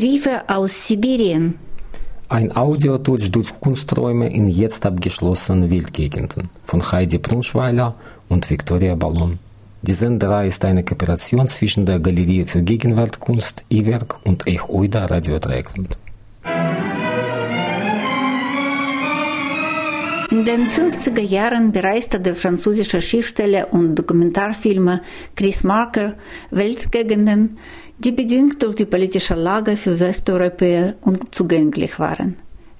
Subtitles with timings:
[0.00, 1.58] Briefe aus Sibirien.
[2.30, 7.96] Ein Audiotour durch Kunsträume in jetzt abgeschlossenen Wildgegenden von Heidi Brunschweiler
[8.30, 9.38] und Viktoria Ballon.
[9.82, 15.98] Die Senderei ist eine Kooperation zwischen der Galerie für Gegenwartkunst E-Werk und Ech-Oida Radio Dreieckland.
[20.40, 25.02] In den 50er Jahren bereiste der französische Schriftsteller und Dokumentarfilmer
[25.36, 26.14] Chris Marker
[26.50, 27.58] Weltgegenden,
[27.98, 32.36] die bedingt durch die politische Lage für Westeuropäer unzugänglich waren.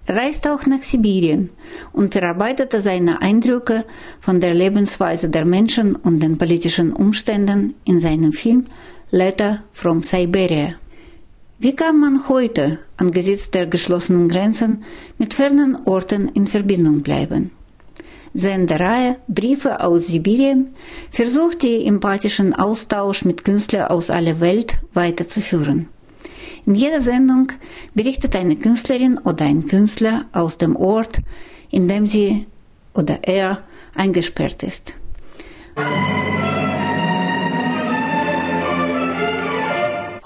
[0.07, 1.51] Er reiste auch nach Sibirien
[1.93, 3.85] und verarbeitete seine Eindrücke
[4.21, 8.65] von der Lebensweise der Menschen und den politischen Umständen in seinem Film
[9.11, 10.77] Letter from Siberia.
[11.63, 14.83] Wie kann man heute angesichts der geschlossenen Grenzen
[15.19, 17.51] mit fernen Orten in Verbindung bleiben?
[18.33, 20.69] Seine Reihe Briefe aus Sibirien
[21.11, 25.91] versucht den empathischen Austausch mit Künstlern aus aller Welt weiterzuführen.
[26.65, 27.53] In jeder Sendung
[27.93, 31.19] berichtet eine Künstlerin oder ein Künstler aus dem Ort,
[31.71, 32.47] in dem sie
[32.95, 34.95] oder er eingesperrt ist.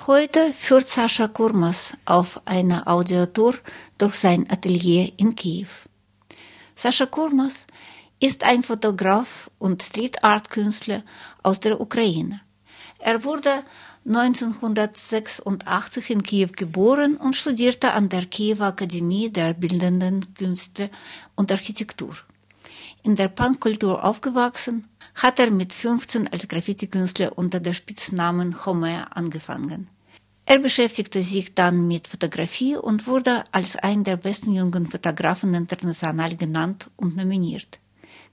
[0.06, 3.54] Heute führt Sascha Kurmas auf einer Audiotour
[3.96, 5.68] durch sein Atelier in Kiew.
[6.74, 7.66] Sascha Kurmas
[8.20, 11.02] ist ein Fotograf und Street Art Künstler
[11.42, 12.42] aus der Ukraine.
[12.98, 13.64] Er wurde
[14.06, 20.90] 1986 in Kiew geboren und studierte an der Kiewer Akademie der Bildenden Künste
[21.34, 22.14] und Architektur.
[23.02, 29.88] In der Punkkultur aufgewachsen, hat er mit 15 als Graffiti-Künstler unter dem Spitznamen Homer angefangen.
[30.46, 36.36] Er beschäftigte sich dann mit Fotografie und wurde als ein der besten jungen Fotografen international
[36.36, 37.78] genannt und nominiert.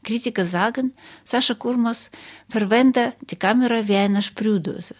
[0.04, 2.12] Kritiker sagen, Sascha Kurmas
[2.50, 4.96] verwende die Kamera wie eine Sprühdose.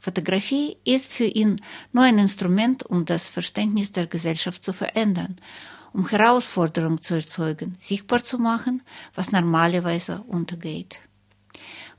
[0.00, 1.56] Fotografie ist für ihn
[1.92, 5.36] nur ein Instrument, um das Verständnis der Gesellschaft zu verändern,
[5.92, 8.82] um Herausforderungen zu erzeugen, sichtbar zu machen,
[9.14, 11.00] was normalerweise untergeht.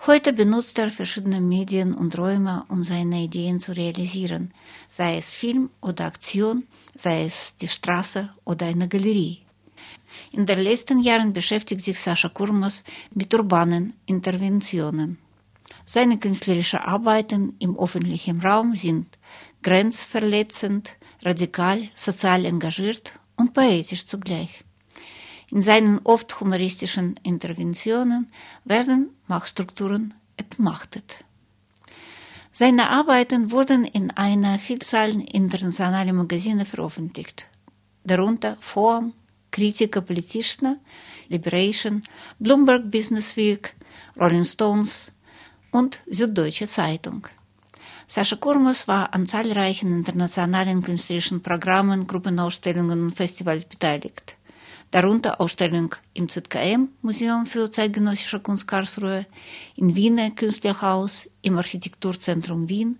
[0.06, 4.54] Heute benutzt er verschiedene Medien und Räume, um seine Ideen zu realisieren,
[4.88, 9.42] sei es Film oder Aktion, sei es die Straße oder eine Galerie.
[10.32, 15.18] In den letzten Jahren beschäftigt sich Sascha Kurmas mit urbanen Interventionen.
[15.86, 19.08] Seine künstlerischen Arbeiten im öffentlichen Raum sind
[19.64, 24.64] grenzverletzend, radikal, sozial engagiert und poetisch zugleich.
[25.50, 28.32] In seinen oft humoristischen Interventionen
[28.66, 31.24] werden Machtstrukturen entmachtet.
[32.52, 37.46] Seine Arbeiten wurden in einer Vielzahl internationaler Magazine veröffentlicht,
[38.04, 39.14] darunter Forum,
[39.52, 40.78] Kritika Politischna,
[41.30, 42.02] Liberation,
[42.40, 43.76] Bloomberg Business Week,
[44.20, 45.12] Rolling Stones
[45.72, 47.28] und Süddeutsche Zeitung.
[48.08, 54.37] Sascha Kurmus war an zahlreichen internationalen künstlerischen Programmen, Gruppenausstellungen und Festivals beteiligt.
[54.92, 59.26] Darunter Ausstellung im ZKM, Museum für zeitgenössische Kunst Karlsruhe,
[59.76, 62.98] in Wiener Künstlerhaus, im Architekturzentrum Wien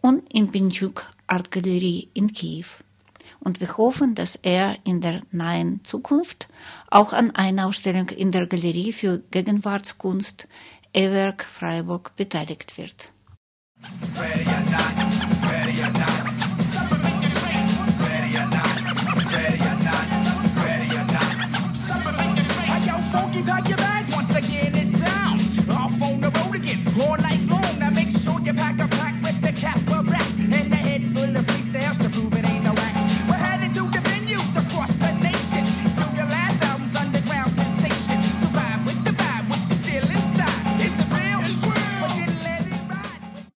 [0.00, 2.66] und im Pinchuk Artgalerie in Kiew.
[3.40, 6.48] Und wir hoffen, dass er in der nahen Zukunft
[6.88, 10.48] auch an einer Ausstellung in der Galerie für Gegenwartskunst
[10.94, 13.12] E-Werk Freiburg beteiligt wird.
[14.16, 16.23] Ready or not, ready or not.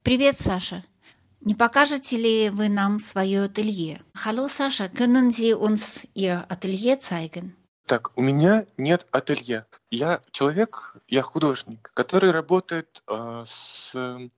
[0.08, 0.84] Привет, Саша.
[1.42, 4.02] Не покажете ли вы нам свое ателье?
[4.26, 7.56] Hallo, Sascha, können Sie uns Ihr Atelier zeigen?
[7.86, 9.66] Так, у меня нет ателье.
[9.92, 14.30] Я человек, я художник, который работает э, с э,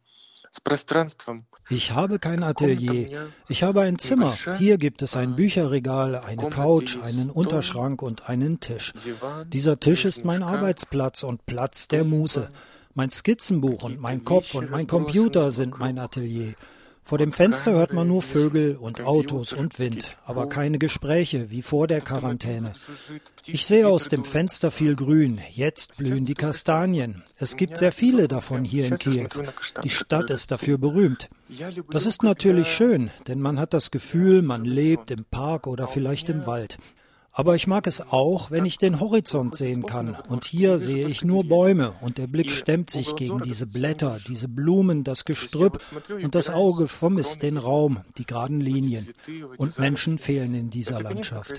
[0.55, 1.45] с пространством.
[1.69, 3.27] Ich habe kein Atelier.
[3.49, 4.33] Ich habe ein Zimmer.
[4.57, 8.93] Hier gibt es ein Bücherregal, eine Couch, einen Unterschrank und einen Tisch.
[9.47, 12.51] Dieser Tisch ist mein Arbeitsplatz und Platz der Muse.
[12.94, 16.54] Mein Skizzenbuch und mein Kopf und mein Computer sind mein Atelier.
[17.04, 21.62] Vor dem Fenster hört man nur Vögel und Autos und Wind, aber keine Gespräche wie
[21.62, 22.72] vor der Quarantäne.
[23.46, 25.40] Ich sehe aus dem Fenster viel Grün.
[25.52, 27.22] Jetzt blühen die Kastanien.
[27.38, 29.28] Es gibt sehr viele davon hier in Kiew.
[29.82, 31.30] Die Stadt ist dafür berühmt.
[31.90, 36.28] Das ist natürlich schön, denn man hat das Gefühl, man lebt im Park oder vielleicht
[36.28, 36.78] im Wald.
[37.32, 40.16] Aber ich mag es auch, wenn ich den Horizont sehen kann.
[40.28, 44.48] Und hier sehe ich nur Bäume und der Blick stemmt sich gegen diese Blätter, diese
[44.48, 45.80] Blumen, das Gestrüpp
[46.22, 49.08] und das Auge vermisst den Raum, die geraden Linien.
[49.58, 51.52] Und Menschen fehlen in dieser Landschaft.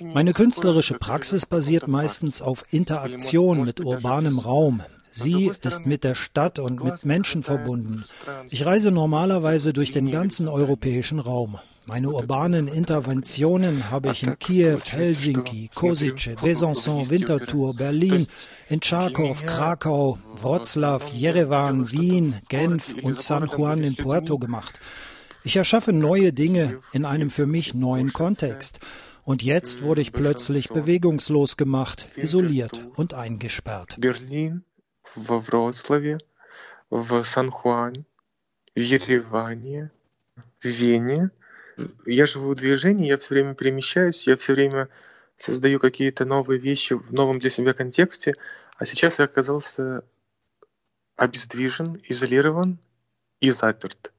[0.00, 4.82] Meine künstlerische Praxis basiert meistens auf Interaktion mit urbanem Raum,
[5.16, 8.04] Sie ist mit der Stadt und mit Menschen verbunden.
[8.50, 11.56] Ich reise normalerweise durch den ganzen europäischen Raum.
[11.85, 18.27] Meine urbanen Interventionen habe ich in Kiew, Helsinki, Kosice, Besançon, Winterthur, Berlin,
[18.69, 24.79] in Charkow, Krakau, Wroclaw, Jerewan, Wien, Genf und San Juan in Puerto gemacht.
[25.43, 28.79] Ich erschaffe neue Dinge in einem für mich neuen Kontext.
[29.23, 33.95] Und jetzt wurde ich plötzlich bewegungslos gemacht, isoliert und eingesperrt.
[33.99, 34.63] Berlin,
[35.15, 36.19] во Вроцлаве,
[36.91, 38.05] в Сан-Хуане,
[38.75, 39.91] в Ереване,
[40.59, 41.31] в Вене.
[42.06, 44.88] Я живу в движении, я все время перемещаюсь, я все время
[45.36, 48.34] создаю какие-то новые вещи в новом для себя контексте,
[48.76, 50.04] а сейчас я оказался
[51.16, 52.78] обездвижен, изолирован
[53.40, 54.13] и заперт.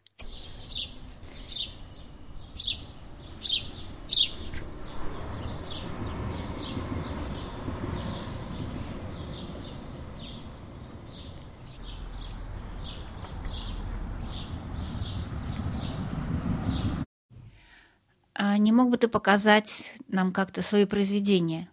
[18.58, 21.70] Не мог бы ты показать нам как-то свои произведения?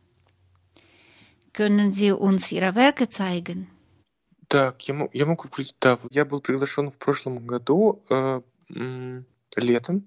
[1.52, 3.68] Können Sie uns Ihre Werke zeigen?
[4.48, 5.48] Так, я, я могу...
[5.80, 8.42] Да, я был приглашен в прошлом году э,
[9.56, 10.06] летом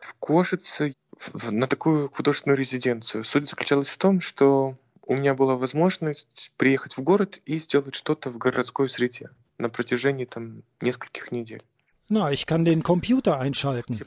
[0.00, 0.94] в Кошице
[1.34, 3.24] на такую художественную резиденцию.
[3.24, 8.30] Суть заключалась в том, что у меня была возможность приехать в город и сделать что-то
[8.30, 11.62] в городской среде на протяжении там нескольких недель.
[12.08, 13.98] Na, ich kann den Computer einschalten.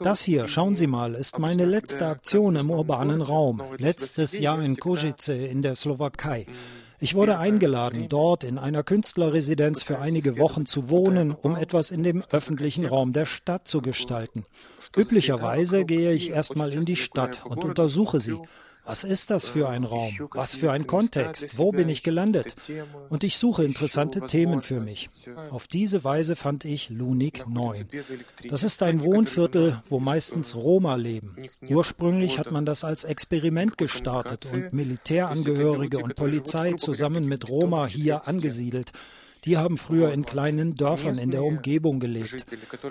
[0.00, 4.78] Das hier, schauen Sie mal, ist meine letzte Aktion im urbanen Raum, letztes Jahr in
[4.78, 6.46] Košice in der Slowakei.
[6.98, 12.02] Ich wurde eingeladen, dort in einer Künstlerresidenz für einige Wochen zu wohnen, um etwas in
[12.02, 14.46] dem öffentlichen Raum der Stadt zu gestalten.
[14.96, 18.38] Üblicherweise gehe ich erstmal in die Stadt und untersuche sie.
[18.84, 20.12] Was ist das für ein Raum?
[20.32, 21.56] Was für ein Kontext?
[21.56, 22.54] Wo bin ich gelandet?
[23.08, 25.08] Und ich suche interessante Themen für mich.
[25.50, 27.86] Auf diese Weise fand ich Lunik 9.
[28.48, 31.36] Das ist ein Wohnviertel, wo meistens Roma leben.
[31.68, 38.26] Ursprünglich hat man das als Experiment gestartet und Militärangehörige und Polizei zusammen mit Roma hier
[38.26, 38.92] angesiedelt.
[39.44, 42.44] Die haben früher in kleinen Dörfern in der Umgebung gelebt.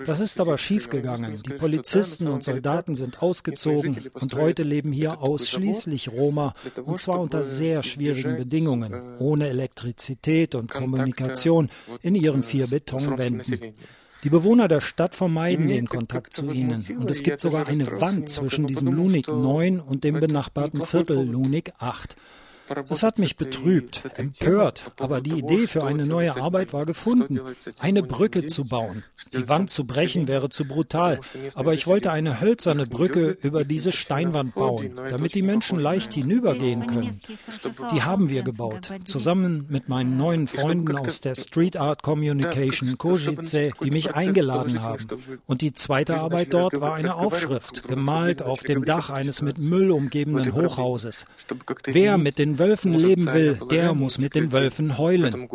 [0.04, 1.40] Das ist aber schiefgegangen.
[1.46, 6.52] Die Polizisten und Soldaten sind ausgezogen und heute leben hier ausschließlich Roma
[6.84, 11.70] und zwar unter sehr schwierigen Bedingungen, ohne Elektrizität und Kommunikation
[12.02, 13.74] in ihren vier Betonwänden.
[14.24, 18.28] Die Bewohner der Stadt vermeiden den Kontakt zu ihnen und es gibt sogar eine Wand
[18.28, 22.14] zwischen diesem Lunik 9 und dem benachbarten Viertel Lunik 8.
[22.88, 27.40] Es hat mich betrübt, empört, aber die Idee für eine neue Arbeit war gefunden,
[27.78, 29.02] eine Brücke zu bauen.
[29.32, 31.20] Die Wand zu brechen wäre zu brutal,
[31.54, 36.86] aber ich wollte eine hölzerne Brücke über diese Steinwand bauen, damit die Menschen leicht hinübergehen
[36.86, 37.20] können.
[37.92, 43.72] Die haben wir gebaut, zusammen mit meinen neuen Freunden aus der Street Art Communication Kozice,
[43.82, 45.06] die mich eingeladen haben.
[45.46, 49.90] Und die zweite Arbeit dort war eine Aufschrift, gemalt auf dem Dach eines mit Müll
[49.90, 51.26] umgebenen Hochhauses.
[51.84, 55.48] Wer mit den Wölfen leben will, der muss mit den Wölfen heulen.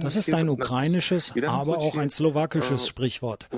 [0.00, 3.48] Das ist ein ukrainisches, aber auch ein slowakisches Sprichwort.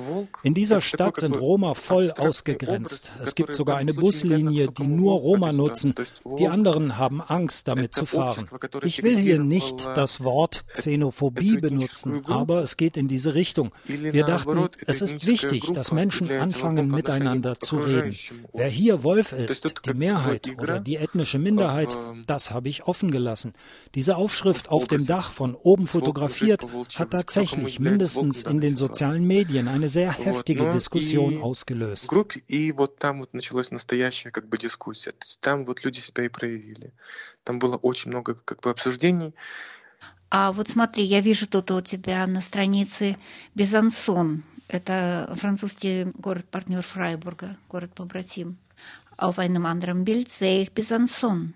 [0.42, 3.12] In dieser Stadt sind Roma voll ausgegrenzt.
[3.22, 5.94] Es gibt sogar eine Buslinie, die nur Roma nutzen.
[6.38, 8.46] Die anderen haben Angst, damit zu fahren.
[8.82, 13.72] Ich will hier nicht das Wort Xenophobie benutzen, aber es geht in diese Richtung.
[13.86, 18.16] Wir dachten, es ist wichtig, dass Menschen anfangen, miteinander zu reden.
[18.52, 23.52] Wer hier Wolf ist, die Mehrheit oder die ethnische Minderheit, das habe ich offen gelassen.
[23.94, 26.66] Diese Aufschrift auf dem Dach von oben fotografiert
[26.96, 32.10] hat tatsächlich mindestens in den sozialen Medien eine sehr heftige Diskussion ausgelöst.
[32.48, 35.12] и вот там вот началась настоящая как бы дискуссия.
[35.12, 36.92] То есть там вот люди себя и проявили.
[37.44, 39.34] Там было очень много как бы обсуждений.
[40.30, 43.16] А вот смотри, я вижу тут у тебя на странице
[43.54, 44.42] Безансон.
[44.68, 48.58] Это французский город-партнер Фрайбурга, город-побратим.
[49.16, 51.54] Auf einem anderen Bild sehe ich Besançon,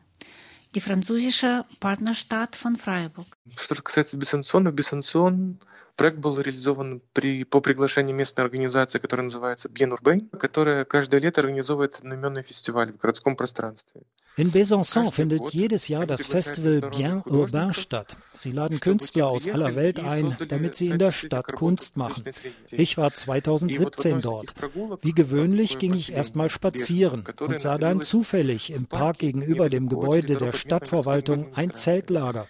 [0.74, 3.26] die französische Partnerstadt von Freiburg.
[3.56, 5.60] Что же касается Бесансона, Бесансон
[5.96, 11.40] проект был реализован при, по приглашению местной организации, которая называется Bien Urbain, которая каждое лето
[11.40, 14.02] организовывает одноименный фестиваль в городском пространстве.
[14.36, 18.16] In Besançon findet jedes Jahr das Festival Bien Urbain statt.
[18.32, 22.24] Sie laden Künstler aus aller Welt ein, damit sie in der Stadt Kunst machen.
[22.70, 24.54] Ich war 2017 dort.
[25.02, 30.36] Wie gewöhnlich ging ich erstmal spazieren und sah dann zufällig im Park gegenüber dem Gebäude
[30.36, 32.46] der Stadtverwaltung ein Zeltlager.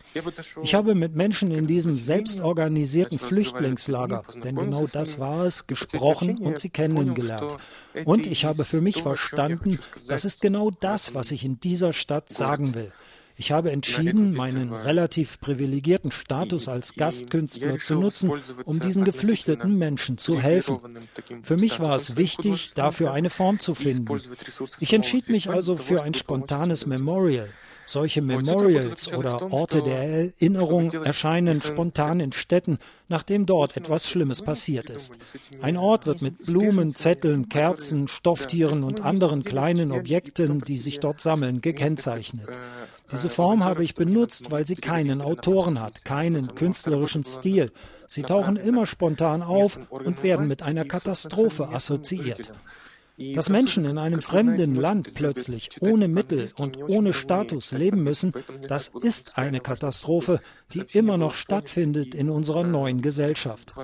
[0.62, 6.58] Ich habe mit Menschen in diesem selbstorganisierten Flüchtlingslager, denn genau das war es, gesprochen und
[6.58, 7.56] sie kennengelernt.
[8.04, 12.29] Und ich habe für mich verstanden, das ist genau das, was ich in dieser Stadt
[12.29, 12.91] sagen will.
[13.37, 18.33] Ich habe entschieden, meinen relativ privilegierten Status als Gastkünstler zu nutzen,
[18.65, 20.81] um diesen geflüchteten Menschen zu helfen.
[21.43, 24.21] Für mich war es wichtig, dafür eine Form zu finden.
[24.81, 27.49] Ich entschied mich also für ein spontanes Memorial.
[27.90, 32.78] Solche Memorials oder Orte der Erinnerung erscheinen spontan in Städten,
[33.09, 35.18] nachdem dort etwas Schlimmes passiert ist.
[35.61, 41.20] Ein Ort wird mit Blumen, Zetteln, Kerzen, Stofftieren und anderen kleinen Objekten, die sich dort
[41.20, 42.49] sammeln, gekennzeichnet.
[43.11, 47.73] Diese Form habe ich benutzt, weil sie keinen Autoren hat, keinen künstlerischen Stil.
[48.06, 52.52] Sie tauchen immer spontan auf und werden mit einer Katastrophe assoziiert.
[53.35, 58.33] Dass Menschen in einem fremden Land plötzlich ohne Mittel und ohne Status leben müssen,
[58.67, 60.41] das ist eine Katastrophe,
[60.73, 63.75] die immer noch stattfindet in unserer neuen Gesellschaft.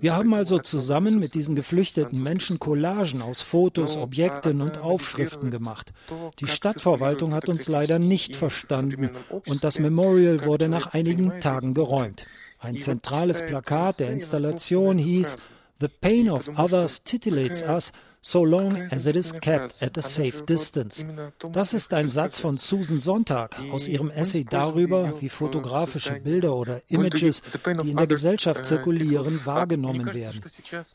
[0.00, 5.92] Wir haben also zusammen mit diesen geflüchteten Menschen Collagen aus Fotos, Objekten und Aufschriften gemacht.
[6.40, 9.10] Die Stadtverwaltung hat uns leider nicht verstanden
[9.46, 12.26] und das Memorial wurde nach einigen Tagen geräumt.
[12.58, 15.38] Ein zentrales Plakat der Installation hieß
[15.80, 17.92] The pain of others titillates us
[18.24, 21.04] so long as it is kept at a safe distance.
[21.52, 26.80] Das ist ein Satz von Susan Sonntag aus ihrem Essay darüber, wie fotografische Bilder oder
[26.88, 27.42] Images,
[27.82, 30.40] die in der Gesellschaft zirkulieren, wahrgenommen werden.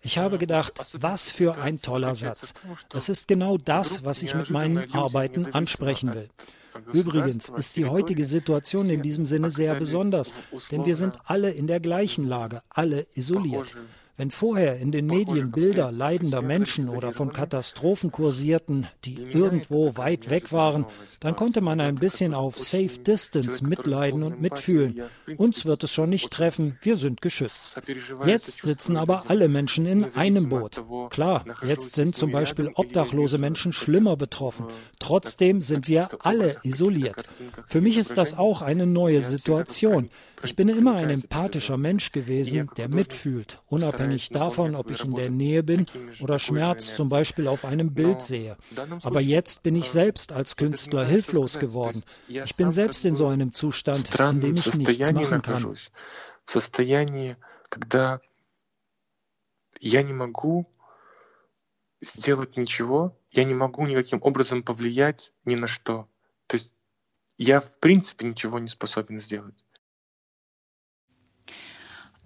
[0.02, 2.56] Ich habe gedacht, was für ein toller Satz.
[2.90, 6.30] Das ist genau das, was ich mit meinen Arbeiten ansprechen will.
[6.94, 10.34] Übrigens ist die heutige Situation in diesem Sinne sehr besonders,
[10.72, 13.76] denn wir sind alle in der gleichen Lage, alle isoliert.
[14.20, 20.30] Wenn vorher in den Medien Bilder leidender Menschen oder von Katastrophen kursierten, die irgendwo weit
[20.30, 20.86] weg waren,
[21.22, 25.04] dann konnte man ein bisschen auf Safe Distance mitleiden und mitfühlen.
[25.38, 27.82] Uns wird es schon nicht treffen, wir sind geschützt.
[28.26, 30.84] Jetzt sitzen aber alle Menschen in einem Boot.
[31.12, 34.66] Klar, jetzt sind zum Beispiel obdachlose Menschen schlimmer betroffen.
[35.00, 37.24] Trotzdem sind wir alle isoliert.
[37.68, 40.10] Für mich ist das auch eine neue Situation.
[40.43, 45.31] Ich bin immer ein empathischer Mensch gewesen, der mitfühlt, unabhängig davon, ob ich in der
[45.31, 45.87] Nähe bin
[46.21, 48.57] oder Schmerz zum Beispiel auf einem Bild sehe.
[49.03, 52.03] Aber jetzt bin ich selbst als Künstler hilflos geworden.
[52.29, 55.77] Ich bin selbst in so einem Zustand, in dem ich nichts machen kann.
[59.81, 60.67] Я не могу
[62.01, 66.09] сделать ничего, я не могу никаким образом повлиять ни на что.
[66.47, 66.75] То есть
[67.37, 69.55] я в принципе ничего не способен сделать.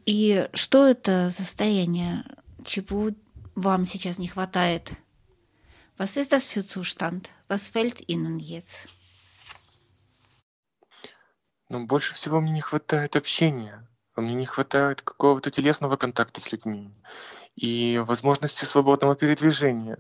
[0.06, 2.26] И что это состояние,
[2.66, 3.12] чего
[3.56, 4.92] вам сейчас не хватает?
[5.98, 7.30] Was ist das für Zustand?
[7.48, 8.90] Was fällt Ihnen jetzt?
[11.70, 13.88] Ну, больше всего мне не хватает общения.
[14.16, 16.94] Мне не хватает какого-то телесного контакта с людьми
[17.56, 19.98] и возможности свободного передвижения.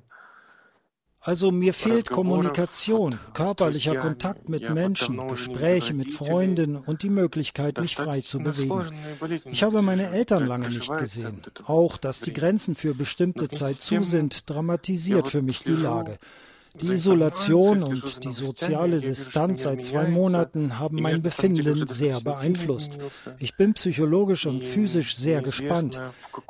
[1.25, 7.95] Also mir fehlt Kommunikation, körperlicher Kontakt mit Menschen, Gespräche mit Freunden und die Möglichkeit, mich
[7.95, 8.91] frei zu bewegen.
[9.45, 11.41] Ich habe meine Eltern lange nicht gesehen.
[11.65, 16.17] Auch, dass die Grenzen für bestimmte Zeit zu sind, dramatisiert für mich die Lage.
[16.81, 22.97] Die Isolation und die soziale Distanz seit zwei Monaten haben mein Befinden sehr beeinflusst.
[23.37, 26.01] Ich bin psychologisch und physisch sehr gespannt.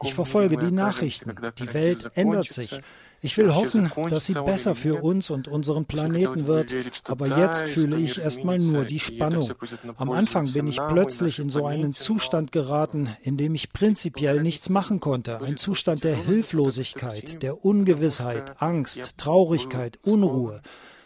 [0.02, 1.36] Ich verfolge die Nachrichten.
[1.60, 2.80] Die Welt ändert sich.
[3.24, 6.76] Ich will hoffen, dass sie besser für uns und unseren Planeten wird,
[7.08, 9.50] aber jetzt fühle ich erstmal nur die Spannung.
[9.96, 14.70] Am Anfang bin ich plötzlich in so einen Zustand geraten, in dem ich prinzipiell nichts
[14.70, 20.62] machen konnte, ein Zustand der Hilflosigkeit, der Ungewissheit, Angst, Traurigkeit, Unruhe.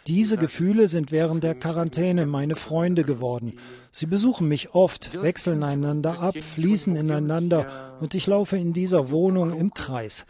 [0.08, 3.58] Diese Gefühle sind während der Quarantäne meine Freunde geworden.
[3.92, 9.52] Sie besuchen mich oft, wechseln einander ab, fließen ineinander und ich laufe in dieser Wohnung
[9.52, 10.26] im Kreis.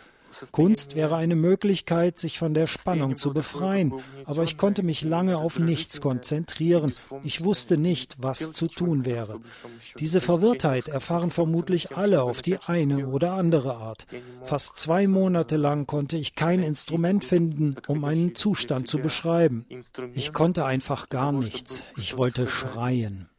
[0.52, 3.94] Kunst wäre eine Möglichkeit, sich von der Spannung zu befreien,
[4.26, 6.94] aber ich konnte mich lange auf nichts konzentrieren.
[7.24, 9.40] Ich wusste nicht, was zu tun wäre.
[10.00, 14.08] Diese Verwirrtheit erfahren vermutlich alle auf die eine oder andere Art.
[14.44, 19.66] Fast zwei Monate lang konnte ich kein Instrument finden, um meinen Zustand zu beschreiben.
[20.14, 21.84] Ich konnte einfach gar nichts.
[21.98, 23.30] Ich wollte schreien.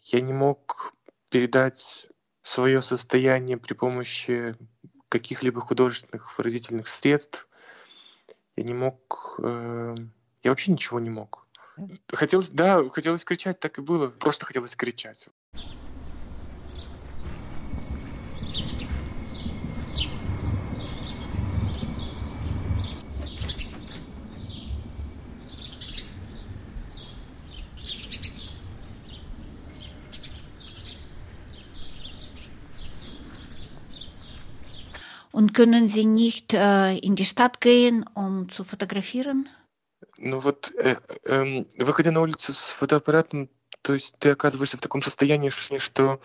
[0.00, 0.94] Я не мог
[1.30, 2.08] передать
[2.42, 4.56] свое состояние при помощи
[5.13, 7.47] каких-либо художественных выразительных средств.
[8.55, 9.39] Я не мог...
[9.43, 9.95] Э,
[10.41, 11.47] я вообще ничего не мог.
[12.11, 14.07] Хотелось, да, хотелось кричать, так и было.
[14.07, 15.29] Просто хотелось кричать.
[35.33, 39.49] Und können Sie nicht äh, in die Stadt gehen, um zu fotografieren?
[40.19, 43.49] Ну вот, э, э, выходя на улицу с фотоаппаратом,
[43.81, 46.21] то есть ты оказываешься в таком состоянии, что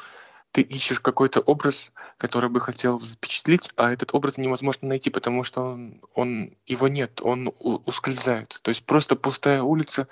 [0.52, 5.62] ты ищешь какой-то образ, который бы хотел запечатлеть, а этот образ невозможно найти, потому что
[5.62, 8.58] он, он его нет, он ускользает.
[8.60, 10.06] То есть просто пустая улица,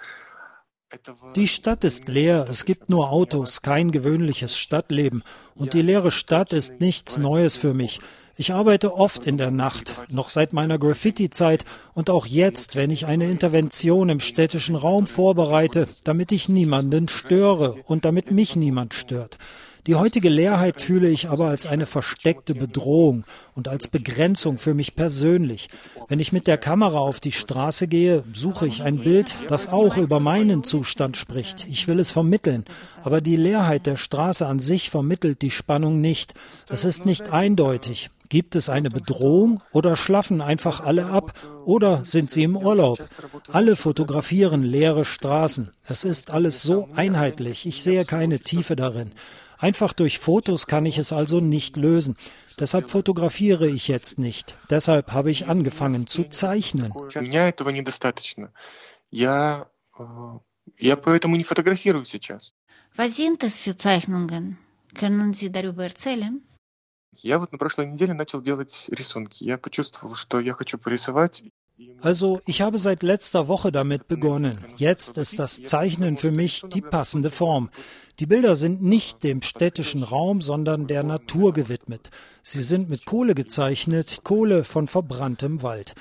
[1.34, 5.24] Die Stadt ist leer, es gibt nur Autos, kein gewöhnliches Stadtleben.
[5.56, 7.98] Und die leere Stadt ist nichts Neues für mich.
[8.36, 11.64] Ich arbeite oft in der Nacht, noch seit meiner Graffiti-Zeit
[11.94, 17.76] und auch jetzt, wenn ich eine Intervention im städtischen Raum vorbereite, damit ich niemanden störe
[17.86, 19.38] und damit mich niemand stört.
[19.86, 23.24] Die heutige Leerheit fühle ich aber als eine versteckte Bedrohung
[23.54, 25.68] und als Begrenzung für mich persönlich.
[26.08, 29.96] Wenn ich mit der Kamera auf die Straße gehe, suche ich ein Bild, das auch
[29.96, 31.66] über meinen Zustand spricht.
[31.68, 32.64] Ich will es vermitteln.
[33.04, 36.34] Aber die Leerheit der Straße an sich vermittelt die Spannung nicht.
[36.68, 38.10] Es ist nicht eindeutig.
[38.28, 41.32] Gibt es eine Bedrohung oder schlafen einfach alle ab
[41.64, 42.98] oder sind sie im Urlaub?
[43.52, 45.70] Alle fotografieren leere Straßen.
[45.86, 47.66] Es ist alles so einheitlich.
[47.66, 49.12] Ich sehe keine Tiefe darin.
[49.57, 52.17] Einfach durch Fotos kann ich es also nicht lösen.
[52.59, 54.55] Deshalb fotografiere ich jetzt nicht.
[54.69, 56.93] Deshalb habe ich angefangen zu zeichnen.
[62.95, 64.57] Was sind das für Zeichnungen?
[64.93, 66.41] Können Sie darüber erzählen?
[67.17, 69.43] Я вот на прошлой неделе начал делать рисунки.
[69.43, 71.43] Я почувствовал, что я хочу порисовать.
[72.00, 74.58] Also ich habe seit letzter Woche damit begonnen.
[74.76, 77.68] Jetzt ist das Zeichnen für mich die passende Form.
[78.18, 82.10] Die Bilder sind nicht dem städtischen Raum, sondern der Natur gewidmet.
[82.42, 85.94] Sie sind mit Kohle gezeichnet, Kohle von verbranntem Wald.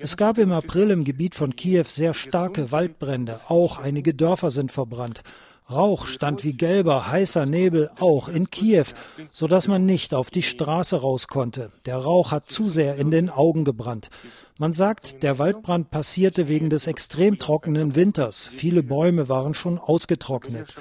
[0.00, 4.72] Es gab im April im Gebiet von Kiew sehr starke Waldbrände, auch einige Dörfer sind
[4.72, 5.22] verbrannt.
[5.70, 8.86] Rauch stand wie gelber, heißer Nebel auch in Kiew,
[9.28, 11.70] so dass man nicht auf die Straße raus konnte.
[11.86, 14.10] Der Rauch hat zu sehr in den Augen gebrannt.
[14.58, 18.50] Man sagt, der Waldbrand passierte wegen des extrem trockenen Winters.
[18.54, 20.74] Viele Bäume waren schon ausgetrocknet.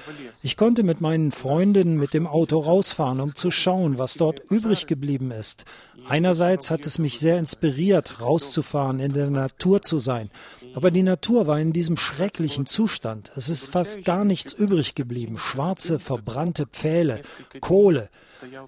[0.44, 4.86] Ich konnte mit meinen Freunden mit dem Auto rausfahren, um zu schauen, was dort übrig
[4.86, 5.64] geblieben ist.
[6.10, 10.30] Einerseits hat es mich sehr inspiriert, rauszufahren, in der Natur zu sein.
[10.76, 13.32] Aber die Natur war in diesem schrecklichen Zustand.
[13.36, 15.38] Es ist fast gar nichts übrig geblieben.
[15.38, 17.22] Schwarze, verbrannte Pfähle,
[17.60, 18.10] Kohle.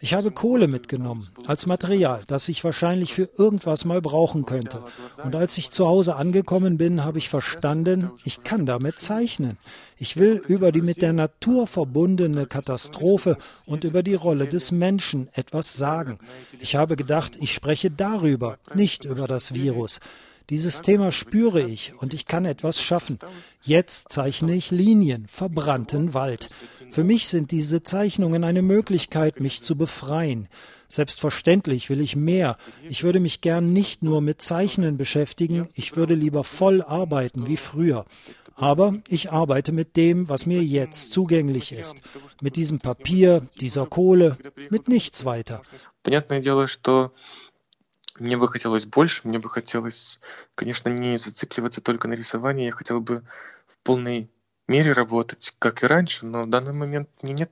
[0.01, 4.83] Ich habe Kohle mitgenommen als Material, das ich wahrscheinlich für irgendwas mal brauchen könnte.
[5.23, 9.57] Und als ich zu Hause angekommen bin, habe ich verstanden, ich kann damit zeichnen.
[9.97, 15.29] Ich will über die mit der Natur verbundene Katastrophe und über die Rolle des Menschen
[15.33, 16.19] etwas sagen.
[16.59, 19.99] Ich habe gedacht, ich spreche darüber, nicht über das Virus.
[20.51, 23.17] Dieses Thema spüre ich und ich kann etwas schaffen.
[23.61, 26.49] Jetzt zeichne ich Linien, verbrannten Wald.
[26.91, 30.49] Für mich sind diese Zeichnungen eine Möglichkeit, mich zu befreien.
[30.89, 32.57] Selbstverständlich will ich mehr.
[32.89, 37.55] Ich würde mich gern nicht nur mit Zeichnen beschäftigen, ich würde lieber voll arbeiten wie
[37.55, 38.03] früher.
[38.55, 42.01] Aber ich arbeite mit dem, was mir jetzt zugänglich ist.
[42.41, 44.37] Mit diesem Papier, dieser Kohle,
[44.69, 45.61] mit nichts weiter.
[48.21, 50.19] Мне бы хотелось больше, мне бы хотелось,
[50.53, 53.23] конечно, не зацикливаться только на рисовании, я хотел бы
[53.65, 54.29] в полной
[54.67, 57.51] мере работать, как и раньше, но в данный момент мне нет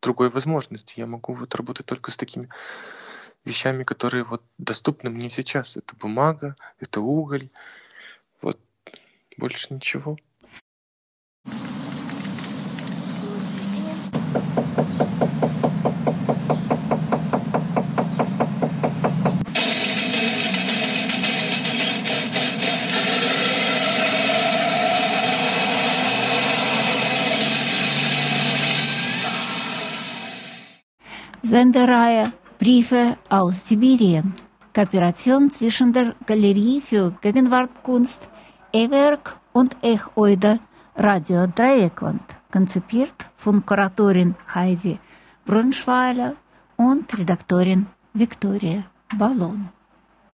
[0.00, 1.00] другой возможности.
[1.00, 2.48] Я могу вот работать только с такими
[3.44, 5.76] вещами, которые вот доступны мне сейчас.
[5.76, 7.50] Это бумага, это уголь,
[8.40, 8.60] вот
[9.36, 10.16] больше ничего.
[31.64, 34.34] Sendereihe Briefe aus Sibirien.
[34.74, 38.28] Kooperation zwischen der Galerie für Gegenwartkunst
[38.70, 40.58] E-Werk und Ech-Oide
[40.94, 44.98] Radio Dreieckland, konzipiert von Kuratorin Heidi
[45.46, 46.34] Brunschweiler
[46.76, 48.84] und Redaktorin Viktoria
[49.16, 49.70] Ballon.